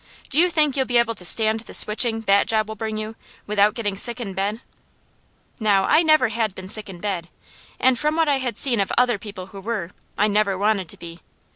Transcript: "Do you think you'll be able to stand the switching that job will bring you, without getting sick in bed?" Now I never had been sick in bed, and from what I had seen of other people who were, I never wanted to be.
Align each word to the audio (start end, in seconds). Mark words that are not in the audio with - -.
"Do 0.31 0.41
you 0.41 0.49
think 0.49 0.75
you'll 0.75 0.87
be 0.87 0.97
able 0.97 1.13
to 1.13 1.23
stand 1.23 1.59
the 1.59 1.75
switching 1.75 2.21
that 2.21 2.47
job 2.47 2.67
will 2.67 2.75
bring 2.75 2.97
you, 2.97 3.15
without 3.45 3.75
getting 3.75 3.95
sick 3.95 4.19
in 4.19 4.33
bed?" 4.33 4.59
Now 5.59 5.83
I 5.85 6.01
never 6.01 6.29
had 6.29 6.55
been 6.55 6.69
sick 6.69 6.89
in 6.89 6.99
bed, 6.99 7.29
and 7.79 7.99
from 7.99 8.15
what 8.15 8.27
I 8.27 8.39
had 8.39 8.57
seen 8.57 8.79
of 8.79 8.91
other 8.97 9.19
people 9.19 9.45
who 9.53 9.61
were, 9.61 9.91
I 10.17 10.27
never 10.27 10.57
wanted 10.57 10.89
to 10.89 10.97
be. 10.97 11.19